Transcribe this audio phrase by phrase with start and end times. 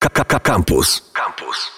[0.00, 1.12] Campus.
[1.12, 1.72] Campus.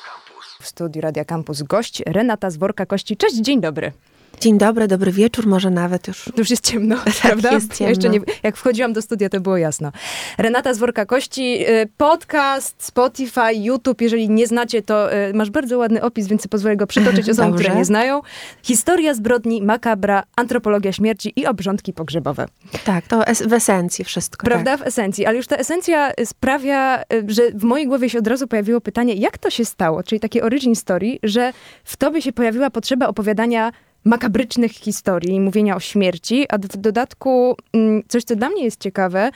[0.60, 3.16] W studiu Radia Campus gość Renata Zworka-Kości.
[3.16, 3.92] Cześć, dzień dobry.
[4.40, 6.30] Dzień dobry, dobry wieczór, może nawet już.
[6.36, 7.52] Już jest ciemno, tak, prawda?
[7.52, 7.84] Jest ciemno.
[7.86, 9.92] Ja jeszcze nie, jak wchodziłam do studia, to było jasno.
[10.38, 14.00] Renata Zworka Kości, y, podcast, Spotify, YouTube.
[14.00, 17.76] Jeżeli nie znacie, to y, masz bardzo ładny opis, więc pozwolę go przytoczyć osobom, które
[17.76, 18.20] nie znają.
[18.62, 22.46] Historia zbrodni, makabra, antropologia śmierci i obrządki pogrzebowe.
[22.84, 24.46] Tak, to es- w esencji wszystko.
[24.46, 24.76] Prawda?
[24.76, 25.26] W esencji.
[25.26, 29.14] Ale już ta esencja sprawia, y, że w mojej głowie się od razu pojawiło pytanie,
[29.14, 30.02] jak to się stało?
[30.02, 31.52] Czyli takie origin story, że
[31.84, 33.72] w tobie się pojawiła potrzeba opowiadania
[34.04, 39.30] makabrycznych historii, mówienia o śmierci, a w dodatku mm, coś, co dla mnie jest ciekawe,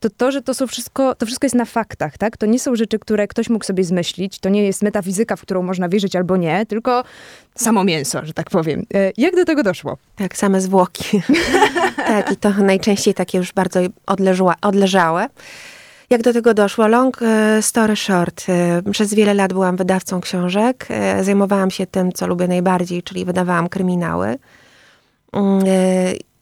[0.00, 2.36] to to, że to są wszystko, to wszystko jest na faktach, tak?
[2.36, 5.62] To nie są rzeczy, które ktoś mógł sobie zmyślić, to nie jest metafizyka, w którą
[5.62, 7.04] można wierzyć albo nie, tylko
[7.54, 8.86] samo mięso, że tak powiem.
[8.94, 9.96] E, Jak do tego doszło?
[10.16, 11.22] Tak, same zwłoki.
[11.96, 15.28] tak, i to najczęściej takie już bardzo odleżła, odleżałe.
[16.10, 16.88] Jak do tego doszło?
[16.88, 18.44] Long e, story short.
[18.48, 20.86] E, Przez wiele lat byłam wydawcą książek.
[20.90, 24.38] E, Zajmowałam się tym, co lubię najbardziej, czyli wydawałam kryminały.
[25.32, 25.64] Mm,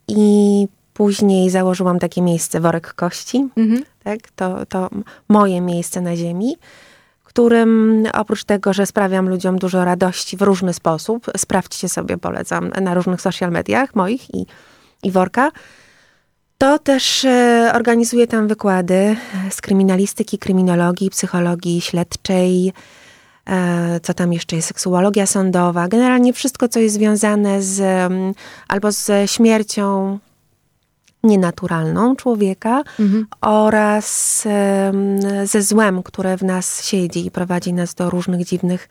[0.07, 3.49] I później założyłam takie miejsce Worek Kości.
[3.57, 3.83] Mhm.
[4.03, 4.19] tak?
[4.35, 4.89] To, to
[5.29, 6.57] moje miejsce na ziemi,
[7.23, 12.93] którym oprócz tego, że sprawiam ludziom dużo radości w różny sposób, sprawdźcie sobie, polecam, na
[12.93, 14.45] różnych social mediach moich i,
[15.03, 15.51] i worka,
[16.59, 19.15] to też e, organizuję tam wykłady
[19.49, 22.73] z kryminalistyki, kryminologii, psychologii śledczej,
[23.49, 28.33] e, co tam jeszcze jest, seksuologia sądowa, generalnie wszystko, co jest związane z mm,
[28.67, 30.19] albo ze śmiercią
[31.23, 33.27] nienaturalną człowieka Mhm.
[33.41, 38.89] oraz em, ze złem, które w nas siedzi i prowadzi nas do różnych dziwnych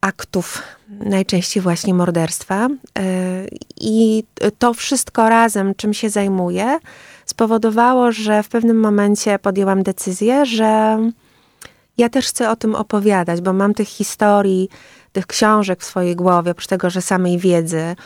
[0.00, 2.68] aktów, najczęściej właśnie morderstwa.
[2.98, 3.44] E,
[3.80, 4.24] I
[4.58, 6.78] to wszystko razem, czym się zajmuję,
[7.26, 10.98] spowodowało, że w pewnym momencie podjęłam decyzję, że
[11.98, 14.68] ja też chcę o tym opowiadać, bo mam tych historii,
[15.12, 17.96] tych książek w swojej głowie, oprócz tego, że samej wiedzy,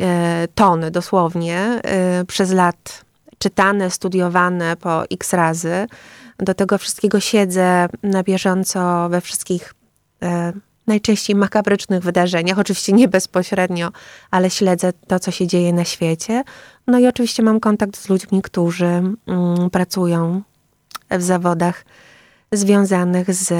[0.00, 3.04] e, tony dosłownie, e, przez lat
[3.38, 5.86] czytane, studiowane po x razy.
[6.38, 9.74] Do tego wszystkiego siedzę na bieżąco we wszystkich
[10.86, 12.58] najczęściej makabrycznych wydarzeniach.
[12.58, 13.92] Oczywiście nie bezpośrednio,
[14.30, 16.44] ale śledzę to, co się dzieje na świecie.
[16.86, 20.42] No i oczywiście mam kontakt z ludźmi, którzy mm, pracują
[21.10, 21.84] w zawodach
[22.52, 23.52] związanych z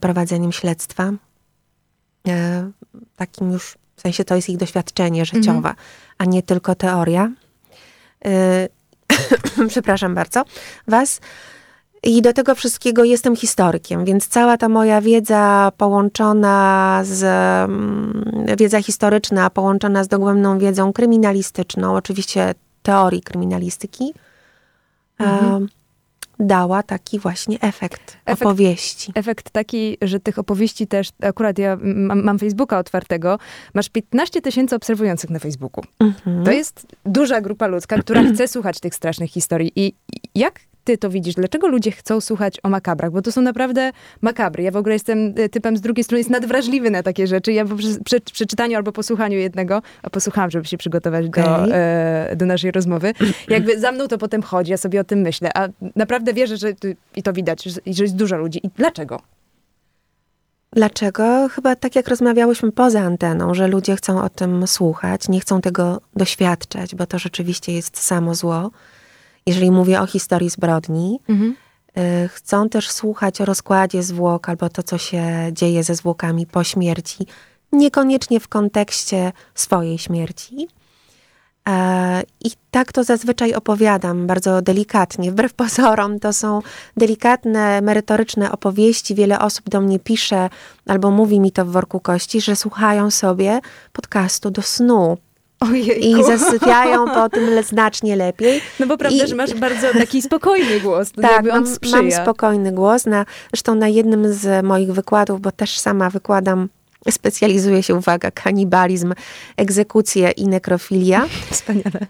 [0.00, 1.12] prowadzeniem śledztwa.
[2.28, 2.70] E,
[3.16, 5.74] takim już, w sensie to jest ich doświadczenie życiowe,
[6.18, 7.30] a nie tylko teoria.
[8.24, 8.68] E,
[9.68, 10.44] przepraszam bardzo
[10.86, 11.20] was.
[12.02, 17.22] I do tego wszystkiego jestem historykiem, więc cała ta moja wiedza połączona z,
[17.70, 24.14] mm, wiedza historyczna połączona z dogłębną wiedzą kryminalistyczną, oczywiście teorii kryminalistyki,
[25.18, 25.62] Mhm.
[25.64, 25.66] e,
[26.46, 29.12] dała taki właśnie efekt, Efekt- opowieści.
[29.14, 33.38] efekt taki, że tych opowieści też, akurat ja mam, mam Facebooka otwartego,
[33.74, 35.84] masz 15 tysięcy obserwujących na Facebooku.
[36.00, 36.44] Mhm.
[36.44, 39.72] To jest duża grupa ludzka, która chce słuchać tych strasznych historii.
[39.76, 39.92] I
[40.34, 41.34] jak ty to widzisz?
[41.34, 43.12] Dlaczego ludzie chcą słuchać o makabrach?
[43.12, 44.62] Bo to są naprawdę makabry.
[44.62, 47.52] Ja w ogóle jestem y, typem z drugiej strony, jest nadwrażliwy na takie rzeczy.
[47.52, 47.74] Ja po
[48.32, 53.12] przeczytaniu albo posłuchaniu jednego, a posłuchałam, żeby się przygotować do, e, do naszej rozmowy,
[53.48, 55.50] jakby za mną to potem chodzi, ja sobie o tym myślę.
[55.54, 56.72] A naprawdę wierzę, że
[57.16, 58.60] i to widać, że, że jest dużo ludzi.
[58.66, 59.20] I dlaczego?
[60.72, 61.48] Dlaczego?
[61.48, 66.00] Chyba tak jak rozmawiałyśmy poza anteną, że ludzie chcą o tym słuchać, nie chcą tego
[66.16, 68.70] doświadczać, bo to rzeczywiście jest samo zło.
[69.50, 71.20] Jeżeli mówię o historii zbrodni,
[72.24, 76.64] y, chcą też słuchać o rozkładzie zwłok albo to, co się dzieje ze zwłokami po
[76.64, 77.26] śmierci,
[77.72, 80.68] niekoniecznie w kontekście swojej śmierci.
[81.68, 85.30] E, I tak to zazwyczaj opowiadam, bardzo delikatnie.
[85.30, 86.60] Wbrew pozorom, to są
[86.96, 89.14] delikatne, merytoryczne opowieści.
[89.14, 90.50] Wiele osób do mnie pisze
[90.86, 93.60] albo mówi mi to w worku kości, że słuchają sobie
[93.92, 95.18] podcastu do snu
[95.60, 96.10] Ojej.
[96.10, 98.60] i zasypiają po tym le- znacznie lepiej.
[98.80, 101.12] No bo prawda, I- że masz bardzo taki spokojny głos.
[101.12, 101.96] To Tak, on mam, sprzyja.
[102.02, 103.06] mam spokojny głos.
[103.06, 106.68] Na, zresztą na jednym z moich wykładów, bo też sama wykładam,
[107.10, 109.14] specjalizuję się, uwaga, kanibalizm,
[109.56, 111.26] egzekucje i nekrofilia.
[111.50, 112.06] Wspaniale.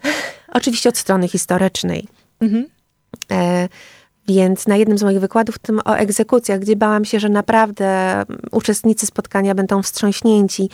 [0.53, 2.07] Oczywiście od strony historycznej.
[2.41, 2.65] Mhm.
[3.31, 3.69] E,
[4.27, 9.05] więc na jednym z moich wykładów, tym o egzekucjach, gdzie bałam się, że naprawdę uczestnicy
[9.05, 10.69] spotkania będą wstrząśnięci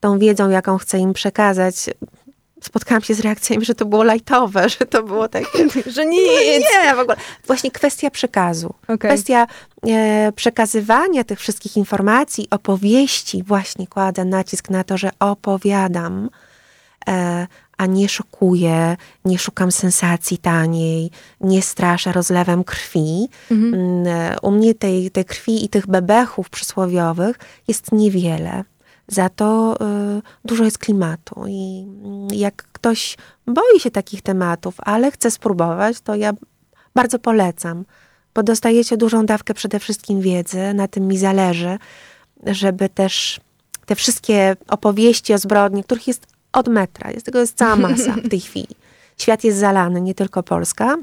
[0.00, 1.90] tą wiedzą, jaką chcę im przekazać,
[2.62, 5.68] spotkałam się z reakcjami, że to było lajtowe, że to było takie...
[5.94, 6.20] Że nic.
[6.84, 7.16] Nie, w ogóle.
[7.46, 8.74] Właśnie kwestia przekazu.
[8.84, 8.98] Okej.
[8.98, 9.46] Kwestia
[9.86, 16.30] e, przekazywania tych wszystkich informacji, opowieści, właśnie kładę nacisk na to, że opowiadam,
[17.08, 17.46] e,
[17.78, 21.10] a nie szokuję, nie szukam sensacji taniej,
[21.40, 23.28] nie straszę rozlewem krwi.
[23.50, 23.74] Mhm.
[23.74, 27.38] Mm, u mnie tej, tej krwi i tych bebechów przysłowiowych
[27.68, 28.64] jest niewiele.
[29.10, 29.76] Za to
[30.18, 31.44] y, dużo jest klimatu.
[31.48, 31.86] I
[32.32, 33.16] y, jak ktoś
[33.46, 36.32] boi się takich tematów, ale chce spróbować, to ja
[36.94, 37.84] bardzo polecam,
[38.34, 41.78] bo dostajecie dużą dawkę przede wszystkim wiedzy, na tym mi zależy,
[42.46, 43.40] żeby też
[43.86, 48.28] te wszystkie opowieści o zbrodni, których jest od metra, jest tego jest cała masa w
[48.28, 48.76] tej chwili.
[49.18, 50.96] Świat jest zalany, nie tylko Polska,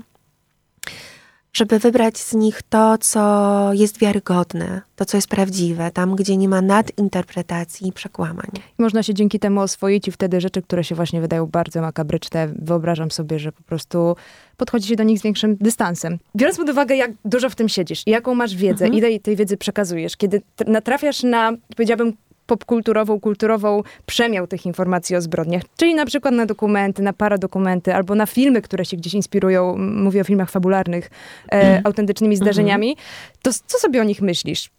[1.57, 6.49] żeby wybrać z nich to, co jest wiarygodne, to, co jest prawdziwe, tam, gdzie nie
[6.49, 8.47] ma nadinterpretacji i przekłamań.
[8.77, 13.11] Można się dzięki temu oswoić i wtedy rzeczy, które się właśnie wydają bardzo makabryczne, wyobrażam
[13.11, 14.15] sobie, że po prostu
[14.57, 16.17] podchodzi się do nich z większym dystansem.
[16.35, 18.93] Biorąc pod uwagę, jak dużo w tym siedzisz, jaką masz wiedzę, mhm.
[18.93, 22.13] ile tej wiedzy przekazujesz, kiedy natrafiasz na, powiedziałabym,
[22.47, 28.15] popkulturową, kulturową przemiał tych informacji o zbrodniach, czyli na przykład na dokumenty, na paradokumenty, albo
[28.15, 31.09] na filmy, które się gdzieś inspirują, mówię o filmach fabularnych,
[31.49, 31.81] e, mm.
[31.85, 32.45] autentycznymi mhm.
[32.45, 32.97] zdarzeniami,
[33.41, 34.69] to co sobie o nich myślisz?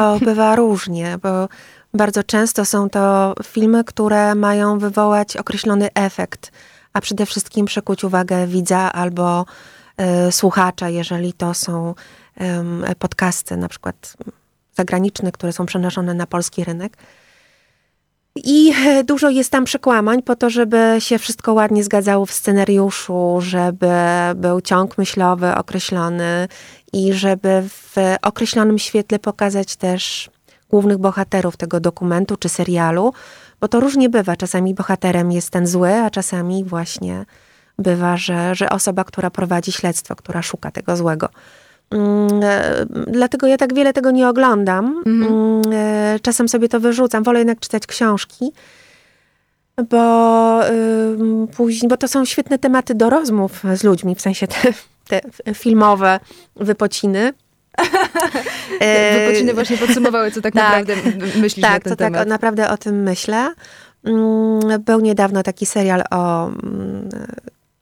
[0.00, 1.48] O, bywa różnie, bo
[1.94, 6.52] bardzo często są to filmy, które mają wywołać określony efekt,
[6.92, 9.44] a przede wszystkim przykuć uwagę widza albo
[10.28, 11.94] y, słuchacza, jeżeli to są
[12.90, 14.16] y, podcasty, na przykład
[14.76, 16.96] zagraniczne, które są przenoszone na polski rynek.
[18.36, 23.36] I e, dużo jest tam przekłamań po to, żeby się wszystko ładnie zgadzało w scenariuszu,
[23.40, 23.90] żeby
[24.34, 26.48] był ciąg myślowy określony
[26.92, 30.30] i żeby w określonym świetle pokazać też
[30.70, 33.12] głównych bohaterów tego dokumentu czy serialu,
[33.60, 34.36] bo to różnie bywa.
[34.36, 37.24] Czasami bohaterem jest ten zły, a czasami właśnie
[37.78, 41.28] bywa, że, że osoba, która prowadzi śledztwo, która szuka tego złego.
[41.90, 45.02] Mm, e, dlatego ja tak wiele tego nie oglądam.
[45.06, 45.32] Mhm.
[45.32, 47.22] Mm, e, czasem sobie to wyrzucam.
[47.22, 48.52] Wolę jednak czytać książki,
[49.90, 50.60] bo,
[51.56, 54.72] później, bo to są świetne tematy do rozmów z ludźmi, w sensie te,
[55.08, 55.20] te
[55.54, 56.20] filmowe
[56.56, 57.32] wypociny.
[59.26, 60.96] Wypociny właśnie podsumowały, co tak, tak naprawdę
[61.40, 62.20] myślisz tak, na ten co temat.
[62.20, 63.54] Tak, naprawdę o tym myślę.
[64.04, 66.50] Mm, był niedawno taki serial o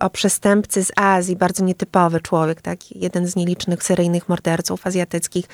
[0.02, 5.46] o przestępcy z Azji, bardzo nietypowy człowiek, taki jeden z nielicznych seryjnych morderców azjatyckich,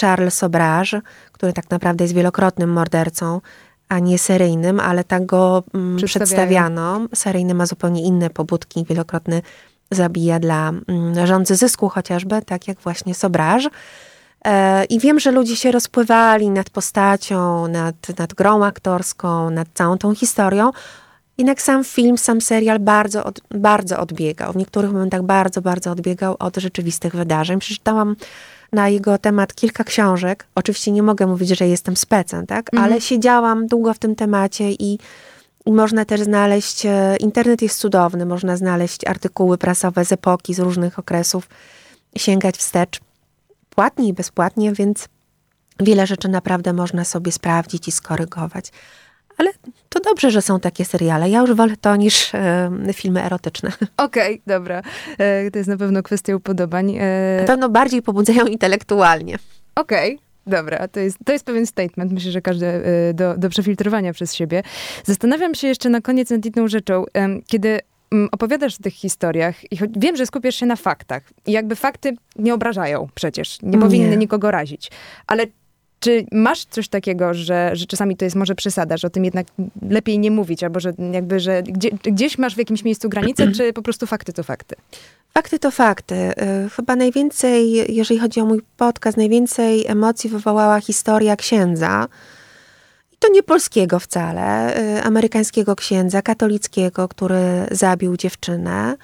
[0.00, 1.00] Charles Sobrage,
[1.32, 3.40] który tak naprawdę jest wielokrotnym mordercą,
[3.88, 7.00] a nie seryjnym, ale tak go mm, przedstawiano.
[7.14, 9.42] Seryjny ma zupełnie inne pobudki, wielokrotny
[9.90, 13.68] zabija dla mm, rządzy zysku chociażby, tak jak właśnie Sobrage.
[14.44, 19.98] E, I wiem, że ludzie się rozpływali nad postacią, nad, nad grą aktorską, nad całą
[19.98, 20.70] tą historią,
[21.38, 24.52] jednak sam film, sam serial bardzo, od, bardzo odbiegał.
[24.52, 27.58] W niektórych momentach bardzo, bardzo odbiegał od rzeczywistych wydarzeń.
[27.58, 28.16] Przeczytałam
[28.72, 30.46] na jego temat kilka książek.
[30.54, 32.74] Oczywiście nie mogę mówić, że jestem specem, tak?
[32.74, 32.92] Mhm.
[32.92, 34.98] Ale siedziałam długo w tym temacie i,
[35.66, 40.58] i można też znaleźć, e, internet jest cudowny, można znaleźć artykuły prasowe z epoki, z
[40.58, 41.48] różnych okresów,
[42.16, 43.00] sięgać wstecz
[43.70, 45.08] płatnie i bezpłatnie, więc
[45.80, 48.72] wiele rzeczy naprawdę można sobie sprawdzić i skorygować.
[49.38, 49.50] Ale
[49.88, 51.30] to dobrze, że są takie seriale.
[51.30, 53.72] Ja już wolę to niż e, filmy erotyczne.
[53.96, 54.82] Okej, okay, dobra.
[55.18, 56.96] E, to jest na pewno kwestia upodobań.
[57.00, 57.36] E...
[57.40, 59.38] Na pewno bardziej pobudzają intelektualnie.
[59.74, 60.14] Okej.
[60.14, 60.32] Okay.
[60.46, 64.34] Dobra, to jest, to jest pewien statement, myślę, że każdy e, do, do przefiltrowania przez
[64.34, 64.62] siebie.
[65.04, 67.04] Zastanawiam się jeszcze na koniec nad jedną rzeczą.
[67.46, 67.80] Kiedy
[68.12, 72.16] mm, opowiadasz o tych historiach i wiem, że skupiasz się na faktach i jakby fakty
[72.36, 74.16] nie obrażają przecież, nie powinny nie.
[74.16, 74.90] nikogo razić,
[75.26, 75.46] ale
[76.02, 79.46] czy masz coś takiego, że, że czasami to jest może przesada, że o tym jednak
[79.90, 83.72] lepiej nie mówić, albo że jakby, że gdzie, gdzieś masz w jakimś miejscu granicę, czy
[83.72, 84.76] po prostu fakty to fakty?
[85.34, 86.14] Fakty to fakty.
[86.14, 92.08] Y, chyba najwięcej, jeżeli chodzi o mój podcast, najwięcej emocji wywołała historia księdza.
[93.12, 98.96] I to nie polskiego wcale, y, amerykańskiego księdza, katolickiego, który zabił dziewczynę.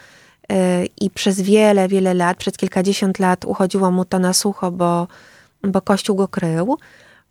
[0.53, 0.57] Y,
[1.01, 5.09] I przez wiele, wiele lat, przez kilkadziesiąt lat uchodziło mu to na sucho, bo
[5.63, 6.79] bo Kościół go krył,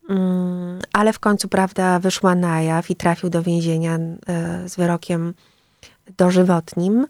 [0.09, 3.95] mm, ale w końcu prawda wyszła na jaw i trafił do więzienia
[4.27, 5.33] e, z wyrokiem
[6.17, 7.07] dożywotnim.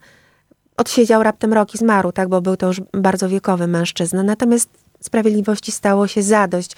[0.77, 4.24] Odsiedział raptem rok i zmarł, tak, bo był to już bardzo wiekowy mężczyzna.
[4.24, 4.69] Natomiast
[5.01, 6.75] sprawiedliwości stało się zadość.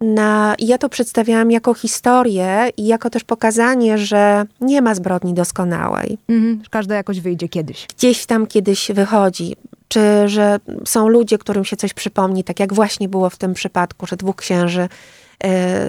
[0.00, 6.18] Na, ja to przedstawiałam jako historię i jako też pokazanie, że nie ma zbrodni doskonałej.
[6.28, 7.86] Mhm, każda jakoś wyjdzie kiedyś.
[7.96, 9.56] Gdzieś tam kiedyś wychodzi
[9.88, 14.06] czy że są ludzie, którym się coś przypomni, tak jak właśnie było w tym przypadku,
[14.06, 14.88] że dwóch księży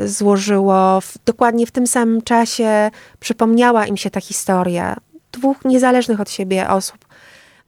[0.04, 4.98] y, złożyło w, dokładnie w tym samym czasie, przypomniała im się ta historia
[5.32, 6.98] dwóch niezależnych od siebie osób,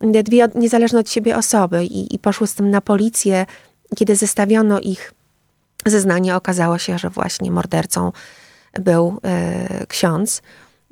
[0.02, 3.46] dwie niezależne od siebie osoby i, i poszły z tym na policję.
[3.96, 5.14] Kiedy zestawiono ich
[5.86, 8.12] zeznanie, okazało się, że właśnie mordercą
[8.74, 9.20] był
[9.82, 10.42] y, ksiądz.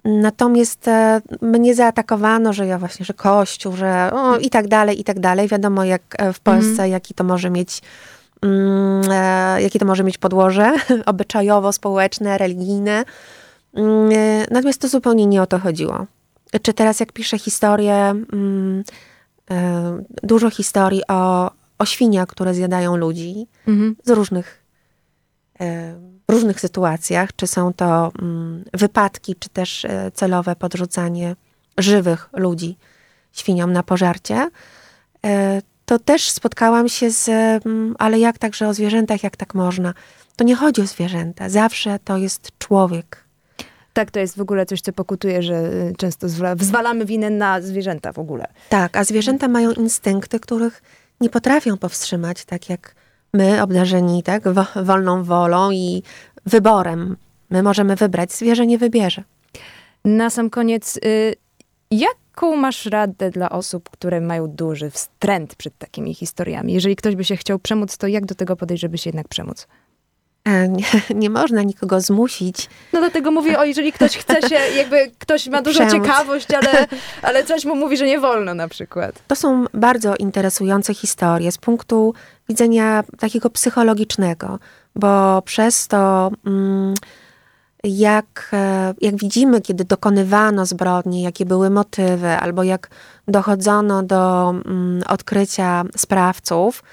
[0.10, 5.04] Natomiast e, mnie zaatakowano, że ja właśnie, że kościół, że o, i tak dalej, i
[5.04, 5.48] tak dalej.
[5.48, 6.92] Wiadomo, jak e, w Polsce, mhm.
[6.92, 7.82] jaki to może mieć
[8.42, 10.74] mm, e, jakie to może mieć podłoże
[11.12, 13.04] obyczajowo-społeczne, religijne.
[13.74, 14.10] Mm,
[14.52, 16.06] natomiast to zupełnie nie o to chodziło.
[16.62, 17.96] Czy teraz jak piszę historię,
[18.34, 18.84] mm,
[20.24, 23.96] dużo historii o, o świniach, które zjadają ludzi mhm.
[24.04, 24.64] z różnych
[26.30, 31.36] różnych sytuacjach, czy są to mm, wypadki, czy też e, celowe podrzucanie
[31.78, 32.78] żywych ludzi
[33.32, 34.50] świniom na pożarcie,
[35.26, 39.94] e, to też spotkałam się z, mm, ale jak także o zwierzętach, jak tak można?
[40.36, 43.24] To nie chodzi o zwierzęta, zawsze to jest człowiek.
[43.94, 46.28] Tak, to jest w ogóle coś, co pokutuje, że y, często
[46.60, 48.48] zwalamy winę na zwierzęta w ogóle.
[48.70, 50.82] Tak, a zwierzęta mają instynkty, których
[51.22, 52.96] nie potrafią powstrzymać, tak jak
[53.34, 54.44] my, obdarzeni tak,
[54.84, 56.04] wolną wolą i
[56.46, 57.18] wyborem.
[57.50, 59.24] My możemy wybrać, zwierzę nie wybierze.
[60.06, 61.36] Na sam koniec, y,
[61.92, 66.74] jaką masz radę dla osób, które mają duży wstręt przed takimi historiami?
[66.74, 69.68] Jeżeli ktoś by się chciał przemóc, to jak do tego podejść, żeby się jednak przemóc?
[70.46, 72.70] E, nie, nie, można nikogo zmusić.
[72.94, 76.08] No dlatego mówię, o jeżeli ktoś chce się, jakby ktoś ma dużą Przemóc.
[76.08, 76.88] ciekawość, ale,
[77.22, 79.24] ale coś mu mówi, że nie wolno na przykład.
[79.28, 82.14] To są bardzo interesujące historie z punktu
[82.50, 84.60] widzenia takiego psychologicznego,
[84.96, 86.32] bo przez to...
[86.46, 86.94] Mm,
[87.84, 92.90] jak, e, jak widzimy, kiedy dokonywano zbrodni, jakie były motywy, albo jak
[93.28, 96.84] dochodzono do mm, odkrycia sprawców,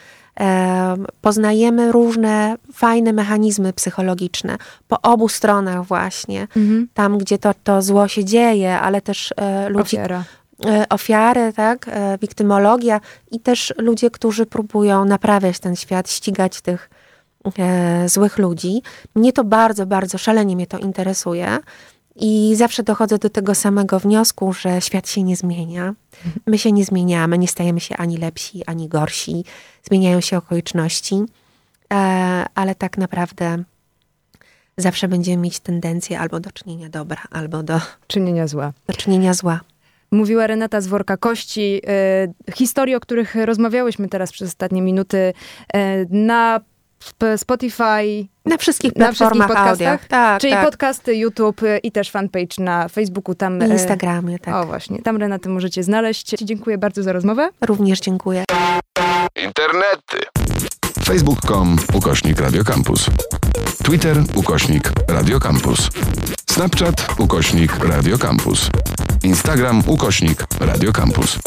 [1.21, 4.57] poznajemy różne fajne mechanizmy psychologiczne
[4.89, 6.41] po obu stronach właśnie.
[6.41, 6.89] Mhm.
[6.95, 9.97] Tam, gdzie to, to zło się dzieje, ale też e, ludzi...
[9.97, 10.25] Ofiara.
[10.65, 16.91] E, ofiary, tak, e, wiktymologia i też ludzie, którzy próbują naprawiać ten świat, ścigać tych
[17.59, 18.83] e, złych ludzi.
[19.15, 21.59] Mnie to bardzo, bardzo szalenie mnie to interesuje.
[22.19, 25.95] I zawsze dochodzę do tego samego wniosku, że świat się nie zmienia.
[26.47, 29.45] My się nie zmieniamy, nie stajemy się ani lepsi, ani gorsi.
[29.83, 31.25] Zmieniają się okoliczności,
[32.55, 33.65] ale tak naprawdę
[34.77, 38.73] zawsze będziemy mieć tendencję albo do czynienia dobra, albo do czynienia zła.
[38.87, 39.61] Do czynienia zła.
[40.11, 41.81] Mówiła Renata z Worka Kości.
[41.87, 45.33] E, historii, o których rozmawiałyśmy teraz przez ostatnie minuty,
[45.75, 46.61] e, na
[47.37, 48.27] Spotify.
[48.45, 50.09] Na wszystkich platformach na wszystkich audio.
[50.09, 50.65] Tak, Czyli tak.
[50.65, 53.35] podcasty, YouTube i też fanpage na Facebooku.
[53.35, 54.55] Tam, I Instagramie, tak.
[54.55, 56.31] O właśnie, tam Renaty możecie znaleźć.
[56.43, 57.49] Dziękuję bardzo za rozmowę.
[57.61, 58.45] Również dziękuję.
[59.45, 60.19] Internety.
[61.05, 63.07] Facebook.com ukośnik Radiocampus.
[63.85, 65.91] Twitter ukośnik Radiocampus.
[66.57, 68.71] Snapchat ukośnik Radiocampus.
[69.23, 71.39] Instagram ukośnik Radiocampus.